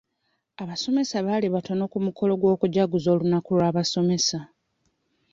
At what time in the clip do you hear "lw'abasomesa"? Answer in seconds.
3.57-4.39